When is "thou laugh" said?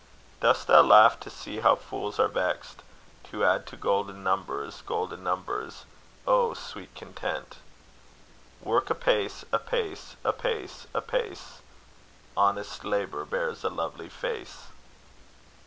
0.65-1.19